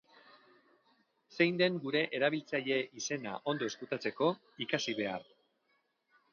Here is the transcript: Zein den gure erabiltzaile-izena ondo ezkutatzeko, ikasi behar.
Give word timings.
Zein 1.35 1.59
den 1.59 1.77
gure 1.83 2.01
erabiltzaile-izena 2.21 3.37
ondo 3.55 3.71
ezkutatzeko, 3.71 4.33
ikasi 4.69 4.99
behar. 5.05 5.33